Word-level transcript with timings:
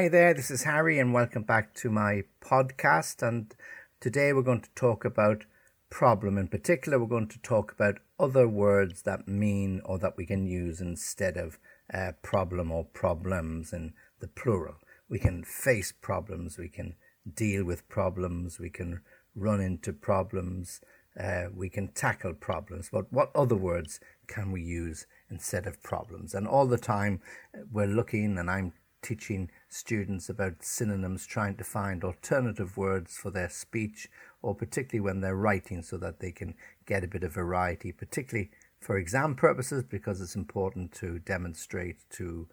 Hi 0.00 0.08
there, 0.08 0.32
this 0.32 0.50
is 0.50 0.62
Harry, 0.62 0.98
and 0.98 1.12
welcome 1.12 1.42
back 1.42 1.74
to 1.74 1.90
my 1.90 2.22
podcast. 2.42 3.22
And 3.22 3.54
today 4.00 4.32
we're 4.32 4.40
going 4.40 4.62
to 4.62 4.74
talk 4.74 5.04
about 5.04 5.44
problem. 5.90 6.38
In 6.38 6.48
particular, 6.48 6.98
we're 6.98 7.04
going 7.04 7.28
to 7.28 7.38
talk 7.42 7.70
about 7.70 7.98
other 8.18 8.48
words 8.48 9.02
that 9.02 9.28
mean 9.28 9.82
or 9.84 9.98
that 9.98 10.16
we 10.16 10.24
can 10.24 10.46
use 10.46 10.80
instead 10.80 11.36
of 11.36 11.58
uh, 11.92 12.12
problem 12.22 12.72
or 12.72 12.84
problems 12.84 13.74
in 13.74 13.92
the 14.20 14.28
plural. 14.28 14.76
We 15.10 15.18
can 15.18 15.44
face 15.44 15.92
problems, 15.92 16.56
we 16.56 16.70
can 16.70 16.94
deal 17.30 17.62
with 17.64 17.86
problems, 17.90 18.58
we 18.58 18.70
can 18.70 19.02
run 19.36 19.60
into 19.60 19.92
problems, 19.92 20.80
uh, 21.22 21.48
we 21.54 21.68
can 21.68 21.88
tackle 21.88 22.32
problems. 22.32 22.88
But 22.90 23.12
what 23.12 23.30
other 23.34 23.54
words 23.54 24.00
can 24.26 24.50
we 24.50 24.62
use 24.62 25.06
instead 25.28 25.66
of 25.66 25.82
problems? 25.82 26.32
And 26.32 26.48
all 26.48 26.66
the 26.66 26.78
time 26.78 27.20
uh, 27.54 27.64
we're 27.70 27.86
looking, 27.86 28.38
and 28.38 28.50
I'm 28.50 28.72
teaching 29.02 29.50
students 29.68 30.28
about 30.28 30.62
synonyms, 30.62 31.26
trying 31.26 31.56
to 31.56 31.64
find 31.64 32.04
alternative 32.04 32.76
words 32.76 33.16
for 33.16 33.30
their 33.30 33.48
speech, 33.48 34.08
or 34.42 34.54
particularly 34.54 35.00
when 35.00 35.20
they're 35.20 35.36
writing, 35.36 35.82
so 35.82 35.96
that 35.98 36.20
they 36.20 36.32
can 36.32 36.54
get 36.86 37.04
a 37.04 37.08
bit 37.08 37.24
of 37.24 37.32
variety, 37.32 37.92
particularly 37.92 38.50
for 38.80 38.96
exam 38.96 39.34
purposes, 39.34 39.84
because 39.84 40.20
it's 40.20 40.36
important 40.36 40.92
to 40.92 41.18
demonstrate 41.18 41.98
to 42.10 42.48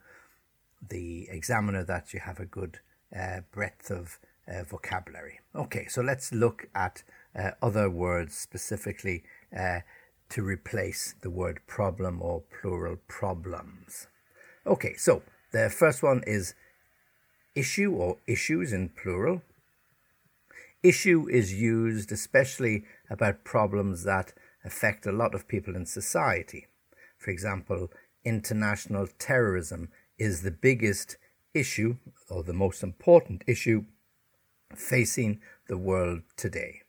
the 0.90 1.28
examiner 1.30 1.84
that 1.84 2.14
you 2.14 2.20
have 2.20 2.40
a 2.40 2.46
good 2.46 2.80
uh, 3.18 3.40
breadth 3.52 3.90
of 3.90 4.20
uh, 4.48 4.64
vocabulary. 4.64 5.40
Okay, 5.56 5.88
so 5.88 6.02
let's 6.02 6.32
look 6.32 6.68
at 6.76 7.04
uh, 7.36 7.52
other 7.62 7.90
words 7.90 8.36
specifically 8.36 9.24
uh, 9.58 9.80
to 10.30 10.44
replace 10.44 11.16
the 11.22 11.30
word 11.30 11.60
problem 11.68 12.22
or 12.22 12.44
plural 12.62 12.98
problems. 13.08 14.08
Okay, 14.66 14.96
so 14.96 15.22
the 15.52 15.70
first 15.70 16.04
one 16.04 16.24
is 16.28 16.54
issue 17.56 17.94
or 17.94 18.18
issues 18.28 18.74
in 18.74 18.90
plural. 18.90 19.42
Issue 20.84 21.28
is 21.30 21.54
used 21.54 22.12
especially 22.12 22.86
about 23.10 23.44
problems 23.44 24.04
that 24.04 24.34
affect 24.64 25.06
a 25.06 25.12
lot 25.12 25.34
of 25.34 25.48
people 25.48 25.76
in 25.76 25.86
society. 25.86 26.68
For 27.18 27.32
example, 27.32 27.90
international 28.24 29.08
terrorism 29.18 29.90
is 30.18 30.42
the 30.42 30.52
biggest 30.52 31.18
issue 31.54 31.98
or 32.30 32.44
the 32.44 32.54
most 32.54 32.84
important 32.84 33.44
issue 33.48 33.86
facing 34.76 35.40
the 35.68 35.78
world 35.78 36.22
today. 36.36 36.82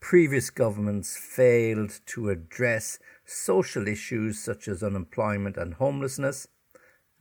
Previous 0.00 0.48
governments 0.48 1.16
failed 1.16 2.00
to 2.06 2.30
address 2.30 2.98
social 3.24 3.86
issues 3.86 4.42
such 4.42 4.66
as 4.66 4.82
unemployment 4.82 5.56
and 5.56 5.74
homelessness. 5.74 6.48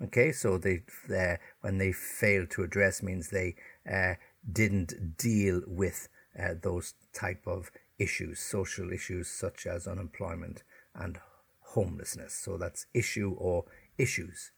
Okay, 0.01 0.31
so 0.31 0.57
they, 0.57 0.83
uh, 1.13 1.35
when 1.61 1.77
they 1.77 1.91
failed 1.91 2.49
to 2.51 2.63
address 2.63 3.03
means 3.03 3.29
they 3.29 3.55
uh, 3.89 4.13
didn't 4.49 5.17
deal 5.17 5.61
with 5.67 6.07
uh, 6.41 6.53
those 6.61 6.93
type 7.13 7.45
of 7.45 7.69
issues, 7.97 8.39
social 8.39 8.93
issues 8.93 9.27
such 9.27 9.67
as 9.67 9.87
unemployment 9.87 10.63
and 10.95 11.19
homelessness. 11.59 12.33
So 12.33 12.57
that's 12.57 12.85
issue 12.93 13.35
or 13.37 13.65
issues. 13.97 14.51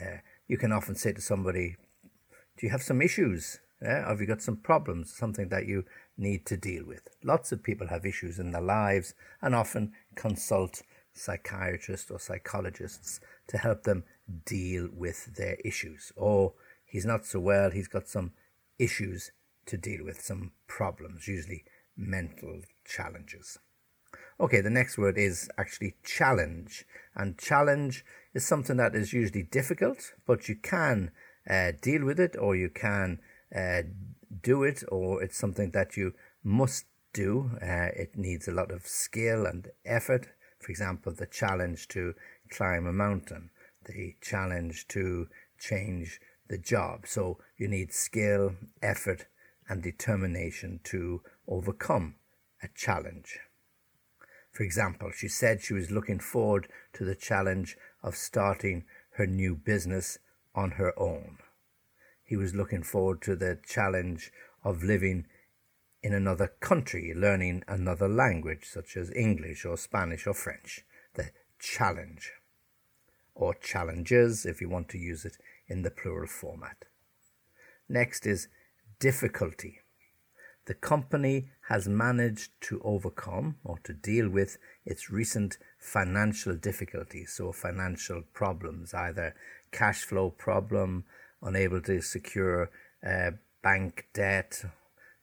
Uh, 0.00 0.18
you 0.46 0.58
can 0.58 0.70
often 0.70 0.94
say 0.94 1.12
to 1.12 1.20
somebody, 1.20 1.76
"Do 2.56 2.66
you 2.66 2.70
have 2.70 2.82
some 2.82 3.02
issues? 3.02 3.60
Have 3.80 4.20
you 4.20 4.26
got 4.26 4.42
some 4.42 4.56
problems? 4.56 5.12
Something 5.12 5.48
that 5.48 5.66
you 5.66 5.84
need 6.16 6.46
to 6.46 6.56
deal 6.56 6.84
with?" 6.84 7.08
Lots 7.24 7.50
of 7.50 7.64
people 7.64 7.88
have 7.88 8.06
issues 8.06 8.38
in 8.38 8.52
their 8.52 8.62
lives, 8.62 9.14
and 9.42 9.54
often 9.54 9.92
consult 10.14 10.82
psychiatrists 11.12 12.10
or 12.10 12.18
psychologists 12.18 13.20
to 13.48 13.58
help 13.58 13.82
them 13.82 14.04
deal 14.46 14.88
with 14.92 15.36
their 15.36 15.56
issues. 15.64 16.12
Or 16.16 16.54
he's 16.84 17.06
not 17.06 17.24
so 17.26 17.40
well; 17.40 17.70
he's 17.70 17.88
got 17.88 18.08
some 18.08 18.32
issues 18.78 19.32
to 19.66 19.76
deal 19.76 20.04
with, 20.04 20.20
some 20.20 20.52
problems, 20.66 21.26
usually 21.28 21.64
mental 21.96 22.60
challenges. 22.84 23.58
Okay, 24.40 24.60
the 24.60 24.70
next 24.70 24.98
word 24.98 25.16
is 25.16 25.48
actually 25.56 25.94
challenge. 26.04 26.84
And 27.14 27.38
challenge 27.38 28.04
is 28.32 28.44
something 28.44 28.76
that 28.76 28.94
is 28.94 29.12
usually 29.12 29.42
difficult, 29.44 30.14
but 30.26 30.48
you 30.48 30.56
can 30.56 31.12
uh, 31.48 31.72
deal 31.80 32.04
with 32.04 32.18
it 32.18 32.36
or 32.38 32.56
you 32.56 32.68
can 32.68 33.20
uh, 33.54 33.82
do 34.42 34.64
it, 34.64 34.82
or 34.88 35.22
it's 35.22 35.38
something 35.38 35.70
that 35.70 35.96
you 35.96 36.12
must 36.42 36.86
do. 37.12 37.52
Uh, 37.62 37.90
it 37.94 38.16
needs 38.16 38.48
a 38.48 38.52
lot 38.52 38.72
of 38.72 38.86
skill 38.86 39.46
and 39.46 39.68
effort. 39.84 40.28
For 40.58 40.70
example, 40.70 41.12
the 41.12 41.26
challenge 41.26 41.88
to 41.88 42.14
climb 42.50 42.86
a 42.86 42.92
mountain, 42.92 43.50
the 43.84 44.16
challenge 44.20 44.88
to 44.88 45.28
change 45.58 46.20
the 46.48 46.58
job. 46.58 47.06
So 47.06 47.38
you 47.56 47.68
need 47.68 47.92
skill, 47.92 48.54
effort, 48.82 49.26
and 49.68 49.82
determination 49.82 50.80
to 50.84 51.22
overcome 51.48 52.16
a 52.62 52.68
challenge. 52.74 53.38
For 54.52 54.62
example, 54.62 55.10
she 55.10 55.28
said 55.28 55.62
she 55.62 55.74
was 55.74 55.90
looking 55.90 56.20
forward 56.20 56.68
to 56.92 57.04
the 57.04 57.14
challenge 57.16 57.76
of 58.02 58.16
starting 58.16 58.84
her 59.12 59.26
new 59.26 59.56
business 59.56 60.18
on 60.54 60.72
her 60.72 60.96
own. 60.98 61.38
He 62.22 62.36
was 62.36 62.54
looking 62.54 62.82
forward 62.82 63.20
to 63.22 63.36
the 63.36 63.58
challenge 63.66 64.32
of 64.62 64.82
living 64.82 65.26
in 66.02 66.12
another 66.12 66.52
country, 66.60 67.12
learning 67.14 67.64
another 67.66 68.08
language 68.08 68.64
such 68.64 68.96
as 68.96 69.10
English 69.10 69.64
or 69.64 69.76
Spanish 69.76 70.26
or 70.26 70.34
French. 70.34 70.84
The 71.14 71.30
challenge. 71.58 72.32
Or 73.34 73.54
challenges 73.54 74.46
if 74.46 74.60
you 74.60 74.68
want 74.68 74.88
to 74.90 74.98
use 74.98 75.24
it 75.24 75.36
in 75.68 75.82
the 75.82 75.90
plural 75.90 76.28
format. 76.28 76.84
Next 77.88 78.26
is 78.26 78.48
difficulty 79.00 79.80
the 80.66 80.74
company 80.74 81.50
has 81.68 81.88
managed 81.88 82.50
to 82.62 82.80
overcome 82.82 83.56
or 83.64 83.78
to 83.84 83.92
deal 83.92 84.28
with 84.28 84.56
its 84.84 85.10
recent 85.10 85.58
financial 85.78 86.56
difficulties, 86.56 87.34
so 87.36 87.52
financial 87.52 88.22
problems, 88.32 88.94
either 88.94 89.34
cash 89.72 90.04
flow 90.04 90.30
problem, 90.30 91.04
unable 91.42 91.80
to 91.82 92.00
secure 92.00 92.70
uh, 93.06 93.32
bank 93.62 94.06
debt, 94.14 94.64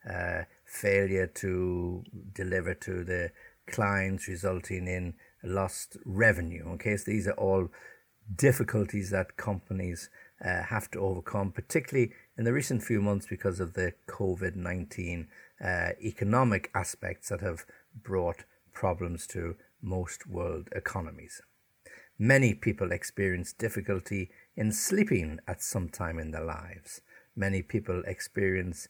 uh, 0.07 0.43
failure 0.66 1.28
to 1.28 2.03
deliver 2.33 2.73
to 2.75 3.03
the 3.03 3.31
clients, 3.67 4.28
resulting 4.28 4.88
in 4.88 5.13
lost 5.43 5.97
revenue. 6.05 6.66
Okay, 6.73 6.97
so 6.97 7.09
these 7.09 7.28
are 7.28 7.31
all 7.31 7.69
difficulties 8.36 9.09
that 9.09 9.38
companies 9.38 10.09
uh, 10.44 10.64
have 10.64 10.90
to 10.92 11.00
overcome, 11.00 11.52
particularly 11.52 12.12
in 12.38 12.46
the 12.46 12.54
recent 12.54 12.84
few 12.84 13.02
months 13.02 13.28
because 13.28 13.59
of 13.59 13.74
the 13.74 13.94
COVID 14.08 14.56
19 14.56 15.28
uh, 15.64 15.90
economic 16.02 16.72
aspects 16.74 17.30
that 17.30 17.42
have 17.42 17.66
brought 18.04 18.44
problems 18.74 19.28
to 19.28 19.56
most 19.82 20.28
world 20.28 20.70
economies. 20.72 21.42
Many 22.18 22.54
people 22.54 22.92
experience 22.92 23.54
difficulty 23.54 24.30
in 24.56 24.72
sleeping 24.72 25.40
at 25.48 25.62
some 25.62 25.90
time 25.90 26.20
in 26.20 26.32
their 26.32 26.44
lives. 26.44 27.02
Many 27.36 27.62
people 27.62 28.03
experience 28.06 28.88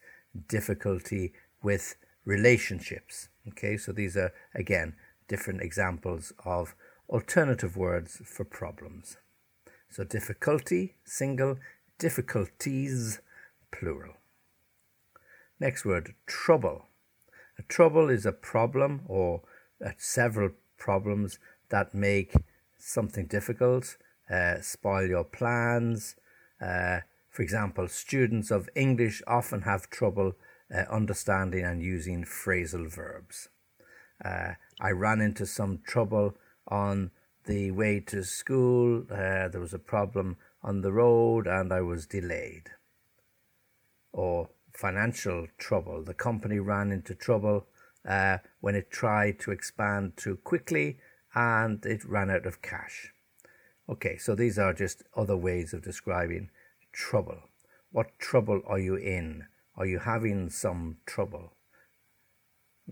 difficulty 0.48 1.34
with 1.64 1.96
relationships. 2.26 3.30
Okay, 3.48 3.78
so 3.78 3.92
these 3.92 4.18
are 4.18 4.34
again 4.54 4.96
different 5.28 5.62
examples 5.62 6.34
of 6.46 6.76
alternative 7.12 7.76
words 7.76 8.22
for 8.26 8.46
problems. 8.46 9.18
So 9.90 10.04
difficulty, 10.04 10.96
single, 11.04 11.58
difficulties, 12.00 13.20
plural. 13.72 14.16
Next 15.60 15.86
word, 15.86 16.16
trouble. 16.26 16.88
A 17.60 17.64
trouble 17.64 18.10
is 18.10 18.26
a 18.26 18.32
problem 18.32 19.02
or 19.08 19.42
several 19.98 20.52
problems 20.78 21.38
that 21.70 21.94
make 21.94 22.34
something 22.78 23.28
difficult, 23.28 23.98
uh, 24.30 24.62
spoil 24.62 25.08
your 25.08 25.24
plans. 25.24 26.16
Uh, 26.62 27.02
for 27.30 27.42
example, 27.44 27.88
students 27.88 28.52
of 28.52 28.70
English 28.76 29.22
often 29.28 29.62
have 29.62 29.90
trouble 29.90 30.34
uh, 30.74 30.84
understanding 30.90 31.64
and 31.64 31.82
using 31.82 32.24
phrasal 32.24 32.90
verbs. 32.90 33.50
Uh, 34.24 34.54
I 34.80 34.92
ran 34.92 35.22
into 35.22 35.46
some 35.46 35.80
trouble 35.86 36.36
on 36.68 37.12
the 37.46 37.72
way 37.72 38.00
to 38.00 38.24
school, 38.24 39.04
uh, 39.12 39.48
there 39.48 39.62
was 39.62 39.74
a 39.74 39.80
problem 39.80 40.38
on 40.64 40.82
the 40.82 40.92
road 40.92 41.48
and 41.48 41.74
I 41.74 41.82
was 41.82 42.06
delayed. 42.06 42.70
Or 44.14 44.50
financial 44.74 45.48
trouble. 45.58 46.04
The 46.04 46.14
company 46.14 46.60
ran 46.60 46.92
into 46.92 47.16
trouble 47.16 47.68
uh, 48.08 48.38
when 48.60 48.76
it 48.76 48.92
tried 48.92 49.40
to 49.40 49.52
expand 49.52 50.18
too 50.18 50.38
quickly 50.38 50.98
and 51.34 51.84
it 51.86 52.04
ran 52.06 52.30
out 52.30 52.46
of 52.46 52.62
cash. 52.62 53.14
Okay, 53.90 54.18
so 54.18 54.36
these 54.36 54.58
are 54.58 54.74
just 54.74 55.04
other 55.16 55.38
ways 55.38 55.74
of 55.74 55.84
describing 55.84 56.50
trouble. 56.92 57.40
What 57.92 58.20
trouble 58.20 58.62
are 58.68 58.80
you 58.80 58.96
in? 58.96 59.46
Are 59.76 59.86
you 59.86 60.00
having 60.00 60.50
some 60.50 60.98
trouble? 61.06 61.54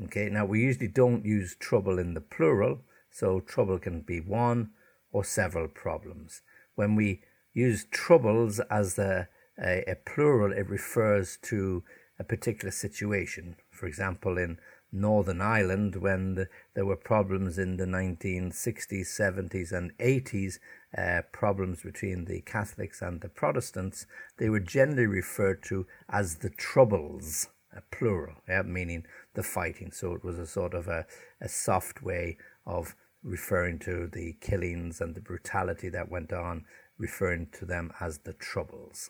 Okay, 0.06 0.30
now 0.30 0.45
we 0.45 0.62
usually 0.62 0.88
don't 0.88 1.25
use 1.25 1.56
trouble 1.56 2.00
in 2.00 2.13
the 2.13 2.21
plural 2.21 2.81
so 3.09 3.39
trouble 3.39 3.79
can 3.79 4.01
be 4.01 4.19
one 4.19 4.71
or 5.11 5.23
several 5.23 5.67
problems. 5.67 6.41
When 6.75 6.95
we 6.95 7.21
use 7.53 7.85
troubles 7.91 8.59
as 8.71 8.97
a, 9.00 9.27
a 9.61 9.95
plural, 10.06 10.53
it 10.53 10.69
refers 10.69 11.38
to 11.44 11.83
a 12.19 12.23
particular 12.23 12.71
situation. 12.71 13.56
For 13.71 13.88
example, 13.88 14.38
in 14.38 14.59
Northern 14.91 15.41
Ireland, 15.41 15.95
when 15.95 16.35
the, 16.35 16.47
there 16.73 16.85
were 16.85 16.95
problems 16.95 17.57
in 17.57 17.77
the 17.77 17.85
1960s, 17.85 19.07
70s, 19.07 19.71
and 19.71 19.95
80s, 19.97 20.59
uh, 20.97 21.21
problems 21.31 21.83
between 21.83 22.25
the 22.25 22.41
Catholics 22.41 23.01
and 23.01 23.21
the 23.21 23.29
Protestants, 23.29 24.06
they 24.38 24.50
were 24.50 24.59
generally 24.59 25.06
referred 25.06 25.61
to 25.63 25.85
as 26.09 26.38
the 26.38 26.50
Troubles, 26.50 27.47
a 27.75 27.81
plural, 27.95 28.35
yeah, 28.47 28.63
meaning 28.63 29.06
the 29.35 29.44
fighting. 29.44 29.91
So 29.91 30.13
it 30.13 30.23
was 30.23 30.39
a 30.39 30.47
sort 30.47 30.73
of 30.73 30.88
a, 30.88 31.06
a 31.39 31.47
soft 31.47 32.01
way 32.01 32.38
of 32.69 32.95
referring 33.24 33.80
to 33.80 34.07
the 34.07 34.38
killings 34.39 35.01
and 35.01 35.16
the 35.16 35.21
brutality 35.21 35.89
that 35.89 36.10
went 36.10 36.31
on, 36.31 36.63
referring 36.98 37.48
to 37.51 37.66
them 37.66 37.92
as 38.00 38.19
the 38.19 38.33
Troubles. 38.33 39.10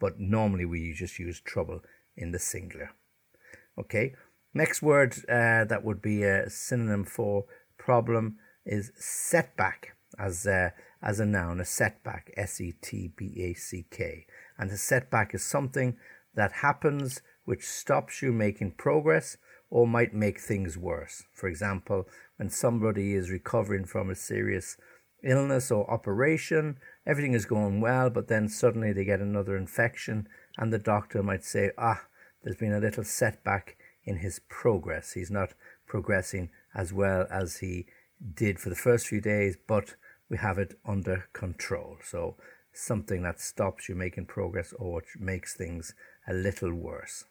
But 0.00 0.18
normally 0.18 0.64
we 0.64 0.92
just 0.92 1.18
use 1.18 1.40
trouble 1.40 1.80
in 2.16 2.32
the 2.32 2.38
singular. 2.38 2.90
Okay, 3.78 4.14
next 4.54 4.82
word 4.82 5.14
uh, 5.28 5.64
that 5.64 5.84
would 5.84 6.00
be 6.00 6.22
a 6.22 6.48
synonym 6.48 7.04
for 7.04 7.44
problem 7.76 8.38
is 8.64 8.92
setback 8.96 9.96
as 10.18 10.46
a, 10.46 10.72
as 11.02 11.20
a 11.20 11.26
noun, 11.26 11.60
a 11.60 11.64
setback, 11.64 12.32
S 12.36 12.60
E 12.60 12.74
T 12.80 13.12
B 13.16 13.34
A 13.42 13.54
C 13.54 13.84
K. 13.90 14.26
And 14.58 14.70
a 14.70 14.76
setback 14.76 15.34
is 15.34 15.44
something 15.44 15.96
that 16.34 16.52
happens 16.52 17.20
which 17.44 17.64
stops 17.66 18.22
you 18.22 18.32
making 18.32 18.72
progress 18.72 19.36
or 19.70 19.86
might 19.86 20.14
make 20.14 20.40
things 20.40 20.78
worse. 20.78 21.24
For 21.32 21.48
example, 21.48 22.08
when 22.36 22.50
somebody 22.50 23.14
is 23.14 23.30
recovering 23.30 23.84
from 23.84 24.10
a 24.10 24.14
serious 24.14 24.76
illness 25.22 25.70
or 25.70 25.90
operation, 25.90 26.78
everything 27.06 27.32
is 27.32 27.46
going 27.46 27.80
well, 27.80 28.10
but 28.10 28.28
then 28.28 28.48
suddenly 28.48 28.92
they 28.92 29.04
get 29.04 29.20
another 29.20 29.56
infection, 29.56 30.28
and 30.58 30.72
the 30.72 30.78
doctor 30.78 31.22
might 31.22 31.44
say, 31.44 31.70
Ah, 31.78 32.02
there's 32.42 32.56
been 32.56 32.74
a 32.74 32.80
little 32.80 33.04
setback 33.04 33.76
in 34.04 34.18
his 34.18 34.40
progress. 34.48 35.12
He's 35.12 35.30
not 35.30 35.54
progressing 35.86 36.50
as 36.74 36.92
well 36.92 37.26
as 37.30 37.58
he 37.58 37.86
did 38.34 38.58
for 38.58 38.68
the 38.68 38.74
first 38.76 39.06
few 39.06 39.20
days, 39.20 39.56
but 39.66 39.96
we 40.28 40.36
have 40.36 40.58
it 40.58 40.78
under 40.84 41.26
control. 41.32 41.98
So, 42.02 42.36
something 42.72 43.22
that 43.22 43.40
stops 43.40 43.88
you 43.88 43.94
making 43.94 44.26
progress 44.26 44.74
or 44.78 45.02
makes 45.18 45.54
things 45.54 45.94
a 46.26 46.34
little 46.34 46.74
worse. 46.74 47.24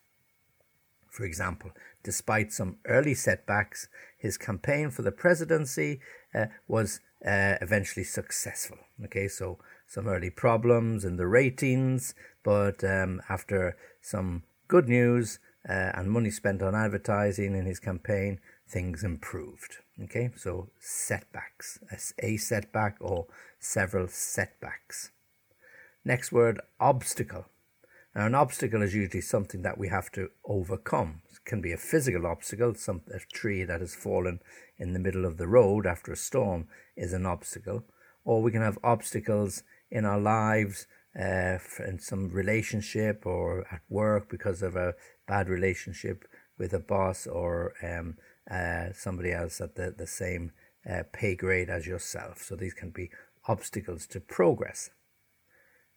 For 1.13 1.25
example, 1.25 1.69
despite 2.01 2.51
some 2.51 2.77
early 2.88 3.13
setbacks, 3.13 3.88
his 4.18 4.36
campaign 4.36 4.89
for 4.89 5.04
the 5.04 5.12
presidency 5.12 6.00
uh, 6.33 6.48
was 6.68 7.01
uh, 7.24 7.62
eventually 7.62 8.04
successful. 8.04 8.80
Okay, 9.06 9.27
so 9.27 9.60
some 9.86 10.07
early 10.07 10.31
problems 10.31 11.06
in 11.06 11.18
the 11.18 11.27
ratings, 11.27 12.15
but 12.42 12.83
um, 12.83 13.21
after 13.30 13.77
some 14.01 14.42
good 14.68 14.89
news 14.89 15.38
uh, 15.69 15.92
and 15.94 16.10
money 16.10 16.31
spent 16.31 16.63
on 16.63 16.74
advertising 16.74 17.56
in 17.56 17.68
his 17.68 17.80
campaign, 17.80 18.39
things 18.68 19.04
improved. 19.04 19.77
Okay, 20.06 20.31
so 20.36 20.71
setbacks, 20.80 21.77
a 22.18 22.38
setback 22.38 22.98
or 23.00 23.27
several 23.60 24.07
setbacks. 24.07 25.12
Next 26.04 26.31
word, 26.31 26.60
obstacle. 26.80 27.45
Now, 28.15 28.27
an 28.27 28.36
obstacle 28.36 28.83
is 28.83 28.94
usually 28.94 29.21
something 29.21 29.63
that 29.63 29.77
we 29.77 29.88
have 29.88 30.12
to 30.12 30.30
overcome. 30.45 31.21
It 31.31 31.45
can 31.45 31.62
be 31.62 31.71
a 31.71 31.77
physical 31.77 32.27
obstacle, 32.27 32.75
some 32.75 33.01
a 33.12 33.19
tree 33.33 33.63
that 33.63 33.81
has 33.81 33.95
fallen 33.95 34.39
in 34.77 34.94
the 34.94 35.00
middle 35.00 35.25
of 35.25 35.38
the 35.38 35.48
road 35.48 35.88
after 35.88 36.12
a 36.12 36.18
storm 36.18 36.68
is 36.95 37.13
an 37.13 37.25
obstacle, 37.25 37.86
or 38.24 38.42
we 38.42 38.51
can 38.51 38.62
have 38.62 38.77
obstacles 38.83 39.63
in 39.89 40.06
our 40.06 40.19
lives, 40.19 40.86
uh, 41.19 41.57
in 41.88 42.00
some 42.00 42.30
relationship 42.30 43.25
or 43.25 43.65
at 43.71 43.81
work 43.89 44.30
because 44.30 44.62
of 44.62 44.75
a 44.75 44.94
bad 45.27 45.50
relationship 45.50 46.25
with 46.57 46.74
a 46.74 46.80
boss 46.80 47.27
or 47.27 47.74
um, 47.83 48.18
uh, 48.50 48.92
somebody 48.94 49.31
else 49.31 49.62
at 49.62 49.75
the, 49.75 49.94
the 49.95 50.07
same 50.07 50.51
uh, 50.89 51.04
pay 51.12 51.36
grade 51.36 51.69
as 51.69 51.88
yourself. 51.88 52.42
So 52.42 52.56
these 52.56 52.74
can 52.74 52.89
be 52.89 53.10
obstacles 53.48 54.07
to 54.07 54.19
progress. 54.19 54.89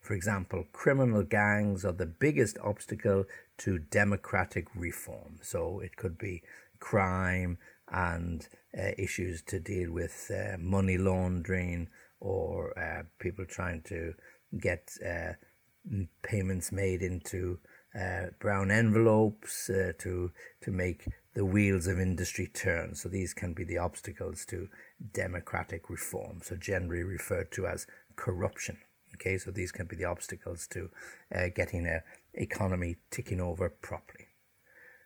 For 0.07 0.15
example, 0.15 0.67
criminal 0.73 1.25
gangs 1.25 1.85
are 1.85 1.91
the 1.91 2.07
biggest 2.07 2.59
obstacle 2.63 3.25
to 3.59 3.81
democratic 3.81 4.69
reform. 4.77 5.41
So 5.43 5.81
it 5.81 5.97
could 5.97 6.17
be 6.17 6.45
crime 6.79 7.59
and 7.89 8.47
uh, 8.79 8.93
issues 8.97 9.43
to 9.43 9.59
deal 9.59 9.91
with 9.91 10.31
uh, 10.31 10.59
money 10.59 10.97
laundering 10.97 11.89
or 12.21 12.79
uh, 12.79 13.03
people 13.19 13.47
trying 13.47 13.83
to 13.89 14.15
get 14.57 14.93
uh, 15.05 15.33
payments 16.23 16.71
made 16.71 17.03
into 17.03 17.59
uh, 17.99 18.27
brown 18.39 18.71
envelopes 18.71 19.69
uh, 19.69 19.91
to 19.99 20.31
to 20.61 20.71
make 20.71 21.09
the 21.35 21.45
wheels 21.45 21.89
of 21.89 21.99
industry 21.99 22.47
turn. 22.47 22.95
So 22.95 23.09
these 23.09 23.35
can 23.35 23.55
be 23.55 23.65
the 23.65 23.79
obstacles 23.79 24.45
to 24.47 24.69
democratic 25.13 25.91
reform. 25.91 26.43
So 26.45 26.55
generally 26.55 27.03
referred 27.03 27.51
to 27.53 27.67
as 27.67 27.89
corruption. 28.15 28.79
Okay, 29.17 29.39
so 29.39 29.51
these 29.51 29.73
can 29.73 29.87
be 29.87 29.97
the 29.97 30.05
obstacles 30.05 30.67
to 30.69 30.91
uh, 31.35 31.49
getting 31.55 31.87
a 31.87 32.03
economy 32.35 32.97
ticking 33.11 33.41
over 33.41 33.69
properly. 33.69 34.27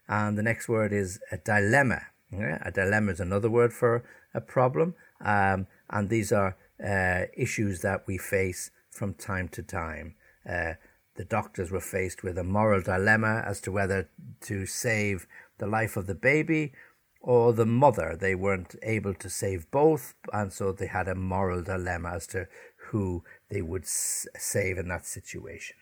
And 0.08 0.36
the 0.36 0.42
next 0.42 0.68
word 0.68 0.92
is 0.92 1.20
a 1.30 1.36
dilemma. 1.38 2.02
Okay? 2.34 2.58
A 2.62 2.72
dilemma 2.72 3.12
is 3.12 3.20
another 3.20 3.48
word 3.48 3.72
for 3.72 4.04
a 4.34 4.40
problem, 4.40 4.94
um, 5.20 5.66
and 5.88 6.08
these 6.08 6.32
are 6.32 6.56
uh, 6.84 7.26
issues 7.36 7.80
that 7.82 8.06
we 8.06 8.18
face 8.18 8.70
from 8.90 9.14
time 9.14 9.48
to 9.48 9.62
time. 9.62 10.16
Uh, 10.48 10.74
the 11.16 11.24
doctors 11.24 11.70
were 11.70 11.80
faced 11.80 12.22
with 12.22 12.38
a 12.38 12.44
moral 12.44 12.82
dilemma 12.82 13.42
as 13.46 13.60
to 13.60 13.72
whether 13.72 14.08
to 14.42 14.66
save 14.66 15.26
the 15.58 15.66
life 15.66 15.96
of 15.96 16.06
the 16.06 16.14
baby 16.14 16.72
or 17.20 17.52
the 17.52 17.66
mother. 17.66 18.16
They 18.18 18.34
weren't 18.34 18.74
able 18.82 19.14
to 19.14 19.28
save 19.28 19.70
both, 19.70 20.14
and 20.32 20.52
so 20.52 20.72
they 20.72 20.86
had 20.86 21.08
a 21.08 21.14
moral 21.14 21.62
dilemma 21.62 22.12
as 22.14 22.26
to 22.28 22.48
who 22.88 23.22
they 23.50 23.62
would 23.62 23.82
s- 23.82 24.26
save 24.38 24.78
in 24.78 24.88
that 24.88 25.06
situation. 25.06 25.76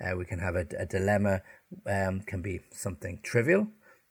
Uh, 0.00 0.16
we 0.16 0.24
can 0.24 0.38
have 0.38 0.54
a, 0.54 0.66
a 0.78 0.86
dilemma, 0.86 1.42
um, 1.86 2.20
can 2.20 2.40
be 2.40 2.60
something 2.70 3.20
trivial, 3.22 3.68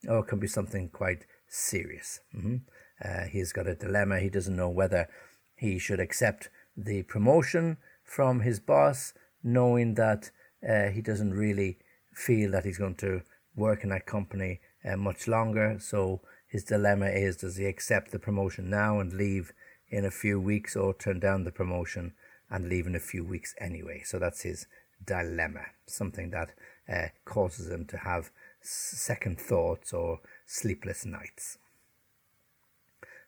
or 0.07 0.19
it 0.19 0.27
can 0.27 0.39
be 0.39 0.47
something 0.47 0.89
quite 0.89 1.25
serious. 1.47 2.19
Mm-hmm. 2.35 2.57
Uh, 3.03 3.23
he's 3.25 3.53
got 3.53 3.67
a 3.67 3.75
dilemma. 3.75 4.19
He 4.19 4.29
doesn't 4.29 4.55
know 4.55 4.69
whether 4.69 5.07
he 5.55 5.79
should 5.79 5.99
accept 5.99 6.49
the 6.75 7.03
promotion 7.03 7.77
from 8.03 8.41
his 8.41 8.59
boss, 8.59 9.13
knowing 9.43 9.95
that 9.95 10.31
uh, 10.67 10.89
he 10.89 11.01
doesn't 11.01 11.33
really 11.33 11.77
feel 12.13 12.51
that 12.51 12.65
he's 12.65 12.77
going 12.77 12.95
to 12.95 13.21
work 13.55 13.83
in 13.83 13.89
that 13.89 14.05
company 14.05 14.59
uh, 14.83 14.97
much 14.97 15.27
longer. 15.27 15.77
So 15.79 16.21
his 16.47 16.63
dilemma 16.63 17.07
is 17.07 17.37
does 17.37 17.57
he 17.57 17.65
accept 17.65 18.11
the 18.11 18.19
promotion 18.19 18.69
now 18.69 18.99
and 18.99 19.13
leave 19.13 19.51
in 19.89 20.05
a 20.05 20.11
few 20.11 20.39
weeks 20.39 20.75
or 20.75 20.93
turn 20.93 21.19
down 21.19 21.43
the 21.43 21.51
promotion 21.51 22.13
and 22.49 22.69
leave 22.69 22.87
in 22.87 22.95
a 22.95 22.99
few 22.99 23.23
weeks 23.23 23.53
anyway. 23.59 24.01
So 24.05 24.19
that's 24.19 24.41
his 24.41 24.67
dilemma, 25.05 25.65
something 25.85 26.31
that 26.31 26.53
uh, 26.91 27.07
causes 27.25 27.69
him 27.69 27.85
to 27.85 27.97
have 27.97 28.31
second 28.61 29.39
thoughts 29.39 29.93
or 29.93 30.19
sleepless 30.45 31.05
nights. 31.05 31.57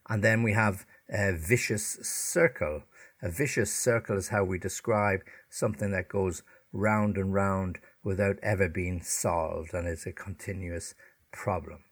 And 0.08 0.24
then 0.24 0.42
we 0.44 0.54
have 0.54 0.86
a 1.10 1.34
vicious 1.34 2.00
circle. 2.02 2.84
A 3.22 3.30
vicious 3.30 3.74
circle 3.74 4.18
is 4.18 4.30
how 4.30 4.44
we 4.44 4.58
describe 4.58 5.22
something 5.50 5.92
that 5.92 6.10
goes 6.10 6.44
round 6.72 7.18
and 7.18 7.34
round 7.34 7.80
without 8.04 8.38
ever 8.42 8.70
being 8.70 9.02
solved 9.02 9.74
and 9.74 9.88
is 9.88 10.06
a 10.06 10.12
continuous 10.12 10.96
problem. 11.32 11.84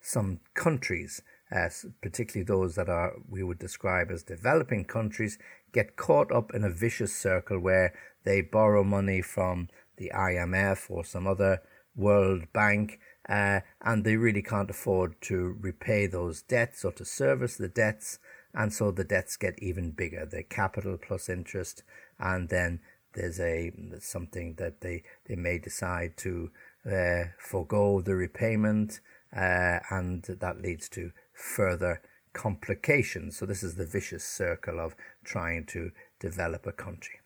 Some 0.00 0.40
countries 0.54 1.22
as 1.50 1.86
particularly 2.02 2.44
those 2.44 2.74
that 2.74 2.88
are 2.88 3.14
we 3.28 3.42
would 3.42 3.58
describe 3.58 4.10
as 4.10 4.22
developing 4.22 4.84
countries 4.84 5.38
get 5.72 5.96
caught 5.96 6.30
up 6.32 6.54
in 6.54 6.64
a 6.64 6.70
vicious 6.70 7.14
circle 7.14 7.58
where 7.58 7.94
they 8.24 8.40
borrow 8.40 8.84
money 8.84 9.22
from 9.22 9.68
the 9.96 10.10
IMF 10.14 10.90
or 10.90 11.04
some 11.04 11.26
other 11.26 11.60
World 11.96 12.52
Bank 12.52 13.00
uh, 13.28 13.60
and 13.82 14.04
they 14.04 14.16
really 14.16 14.42
can't 14.42 14.70
afford 14.70 15.20
to 15.22 15.56
repay 15.60 16.06
those 16.06 16.42
debts 16.42 16.84
or 16.84 16.92
to 16.92 17.04
service 17.04 17.56
the 17.56 17.68
debts 17.68 18.18
and 18.54 18.72
so 18.72 18.90
the 18.90 19.04
debts 19.04 19.36
get 19.36 19.62
even 19.62 19.90
bigger. 19.90 20.24
The 20.24 20.42
capital 20.42 20.96
plus 20.96 21.28
interest 21.28 21.82
and 22.18 22.48
then 22.48 22.80
there's 23.14 23.40
a 23.40 23.72
something 24.00 24.54
that 24.58 24.80
they 24.80 25.02
they 25.26 25.36
may 25.36 25.58
decide 25.58 26.16
to 26.18 26.50
uh, 26.86 27.24
forego 27.38 28.00
the 28.00 28.14
repayment 28.14 29.00
uh, 29.36 29.78
and 29.90 30.22
that 30.22 30.62
leads 30.62 30.88
to 30.88 31.10
further 31.38 32.02
complications. 32.32 33.36
So, 33.36 33.46
this 33.46 33.62
is 33.62 33.76
the 33.76 33.86
vicious 33.86 34.24
circle 34.24 34.80
of 34.80 34.94
trying 35.24 35.66
to 35.66 35.92
develop 36.18 36.66
a 36.66 36.72
country. 36.72 37.20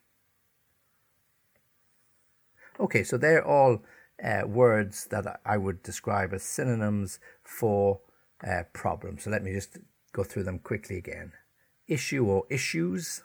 Okay, 2.79 3.03
so 3.03 3.17
they're 3.17 3.45
all 3.45 3.83
uh, 4.23 4.43
words 4.45 5.07
that 5.07 5.39
I 5.45 5.57
would 5.57 5.83
describe 5.83 6.33
as 6.33 6.43
synonyms 6.43 7.19
for 7.43 8.01
uh, 8.45 8.63
problem. 8.71 9.17
So, 9.17 9.29
let 9.29 9.43
me 9.43 9.53
just 9.53 9.77
go 10.11 10.23
through 10.23 10.43
them 10.43 10.59
quickly 10.59 10.97
again 10.97 11.33
issue 11.85 12.25
or 12.25 12.45
issues, 12.49 13.23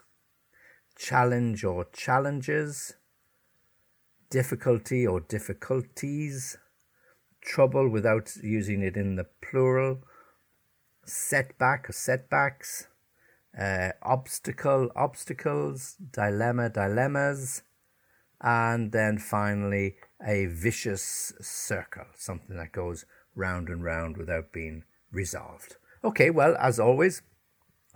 challenge 0.97 1.63
or 1.63 1.85
challenges, 1.93 2.95
difficulty 4.29 5.07
or 5.07 5.21
difficulties, 5.21 6.57
trouble 7.41 7.87
without 7.87 8.35
using 8.43 8.81
it 8.81 8.97
in 8.97 9.15
the 9.15 9.25
plural, 9.41 10.03
setback 11.09 11.91
setbacks, 11.91 12.87
uh, 13.59 13.89
obstacle, 14.01 14.89
obstacles, 14.95 15.95
dilemma, 16.11 16.69
dilemmas, 16.69 17.63
and 18.41 18.91
then 18.91 19.17
finally 19.17 19.95
a 20.25 20.45
vicious 20.45 21.33
circle, 21.41 22.05
something 22.15 22.55
that 22.55 22.71
goes 22.71 23.05
round 23.35 23.69
and 23.69 23.83
round 23.83 24.17
without 24.17 24.51
being 24.51 24.83
resolved. 25.11 25.75
Okay, 26.03 26.29
well, 26.29 26.55
as 26.57 26.79
always, 26.79 27.21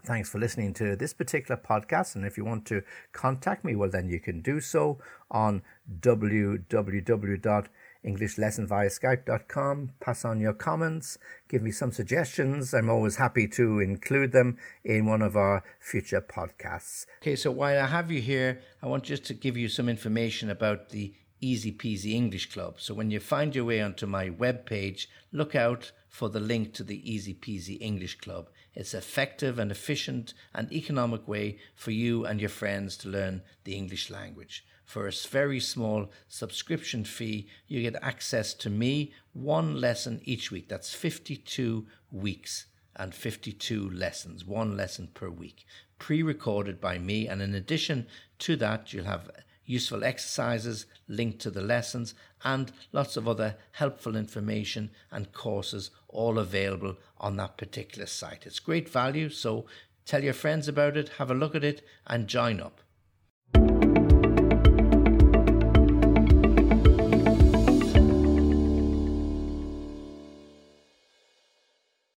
thanks 0.06 0.30
for 0.30 0.40
listening 0.40 0.74
to 0.74 0.96
this 0.96 1.14
particular 1.14 1.60
podcast. 1.60 2.16
And 2.16 2.26
if 2.26 2.38
you 2.38 2.44
want 2.44 2.66
to 2.68 2.84
contact 3.14 3.64
me, 3.64 3.76
well, 3.76 3.90
then 3.90 4.10
you 4.10 4.20
can 4.20 4.42
do 4.42 4.60
so 4.60 5.00
on 5.32 5.62
www 6.02 7.68
English 8.04 8.38
lesson 8.38 8.68
via 8.68 8.90
Skype.com. 8.90 9.92
Pass 10.00 10.26
on 10.26 10.40
your 10.40 10.54
comments, 10.54 11.18
give 11.48 11.62
me 11.62 11.72
some 11.72 11.92
suggestions. 11.92 12.74
I'm 12.74 12.90
always 12.90 13.16
happy 13.16 13.48
to 13.50 13.80
include 13.80 14.32
them 14.32 14.58
in 14.84 15.06
one 15.06 15.22
of 15.22 15.36
our 15.36 15.64
future 15.80 16.22
podcasts. 16.22 17.06
Okay, 17.22 17.36
so 17.36 17.52
while 17.52 17.82
I 17.82 17.88
have 17.88 18.12
you 18.12 18.22
here, 18.22 18.62
I 18.82 18.88
want 18.88 19.04
just 19.04 19.24
to 19.26 19.34
give 19.34 19.58
you 19.58 19.68
some 19.68 19.90
information 19.90 20.50
about 20.50 20.90
the 20.90 21.14
Easy 21.44 21.74
Peasy 21.74 22.14
English 22.14 22.52
Club. 22.54 22.80
So 22.80 22.94
when 22.94 23.12
you 23.12 23.20
find 23.20 23.54
your 23.54 23.66
way 23.66 23.82
onto 23.82 24.06
my 24.06 24.30
webpage, 24.30 25.08
look 25.32 25.56
out 25.56 25.92
for 26.08 26.30
the 26.30 26.40
link 26.40 26.74
to 26.76 26.84
the 26.84 27.12
Easy 27.12 27.34
Peasy 27.34 27.78
English 27.82 28.20
Club. 28.20 28.50
It's 28.76 28.94
effective 28.94 29.60
and 29.60 29.70
efficient 29.70 30.34
and 30.54 30.72
economic 30.72 31.28
way 31.28 31.58
for 31.76 31.92
you 31.92 32.26
and 32.26 32.40
your 32.40 32.50
friends 32.50 32.96
to 32.98 33.10
learn 33.10 33.42
the 33.66 33.76
English 33.76 34.10
language. 34.10 34.66
For 34.86 35.08
a 35.08 35.12
very 35.12 35.60
small 35.60 36.12
subscription 36.28 37.04
fee, 37.06 37.48
you 37.68 37.82
get 37.82 38.02
access 38.04 38.54
to 38.56 38.70
me 38.70 39.14
one 39.34 39.80
lesson 39.80 40.22
each 40.24 40.52
week. 40.52 40.70
That's 40.70 40.94
52 40.94 41.88
weeks 42.12 42.66
and 42.96 43.16
52 43.16 43.90
lessons, 43.90 44.46
one 44.46 44.78
lesson 44.78 45.08
per 45.14 45.30
week, 45.30 45.66
pre 45.98 46.22
recorded 46.22 46.80
by 46.80 47.00
me. 47.00 47.28
And 47.28 47.42
in 47.42 47.56
addition 47.56 48.08
to 48.40 48.56
that, 48.58 48.94
you'll 48.94 49.06
have 49.06 49.32
useful 49.66 50.04
exercises 50.04 50.86
linked 51.08 51.40
to 51.40 51.50
the 51.50 51.62
lessons 51.62 52.14
and 52.44 52.72
lots 52.92 53.16
of 53.16 53.28
other 53.28 53.56
helpful 53.72 54.16
information 54.16 54.92
and 55.12 55.32
courses 55.32 55.92
all 56.10 56.38
available 56.38 56.98
on 57.18 57.38
that 57.38 57.58
particular 57.58 58.06
site. 58.06 58.46
It's 58.46 58.60
great 58.60 58.90
value, 58.90 59.30
so 59.30 59.66
tell 60.06 60.24
your 60.24 60.34
friends 60.34 60.68
about 60.68 60.98
it, 60.98 61.10
have 61.18 61.32
a 61.32 61.36
look 61.36 61.56
at 61.56 61.64
it, 61.64 61.86
and 62.06 62.28
join 62.28 62.60
up. 62.60 62.82